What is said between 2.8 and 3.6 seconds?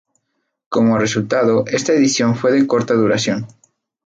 duración.